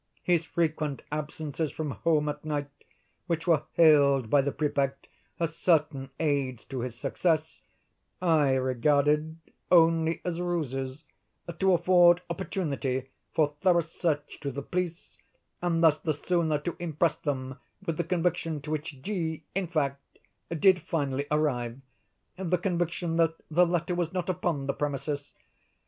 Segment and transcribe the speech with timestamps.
[0.23, 2.71] His frequent absences from home at night,
[3.27, 5.07] which were hailed by the Prefect
[5.39, 7.61] as certain aids to his success,
[8.19, 9.37] I regarded
[9.69, 11.03] only as ruses,
[11.59, 15.19] to afford opportunity for thorough search to the police,
[15.61, 20.01] and thus the sooner to impress them with the conviction to which G——, in fact,
[20.49, 25.35] did finally arrive—the conviction that the letter was not upon the premises.